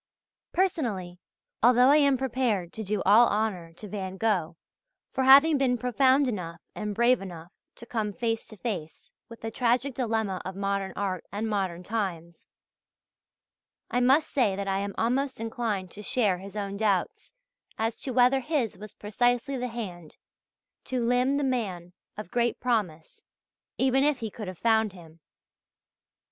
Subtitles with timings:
[0.51, 1.19] Personally,
[1.61, 4.57] although I am prepared to do all honour to Van Gogh
[5.11, 9.51] for having been profound enough and brave enough to come face to face with the
[9.51, 12.47] tragic dilemma of modern art and modern times,
[13.91, 17.31] I must say that I am almost inclined to share his own doubts
[17.77, 20.17] as to whether his was precisely the hand
[20.85, 23.23] to limn the man of great promise
[23.77, 25.19] even if he could have found him.